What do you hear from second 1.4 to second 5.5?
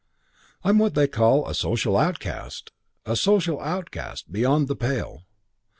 a social outcast. A social outcast. Beyond the pale.